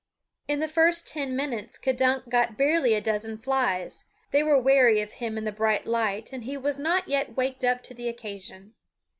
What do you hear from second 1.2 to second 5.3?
minutes K'dunk got barely a dozen flies. They were wary of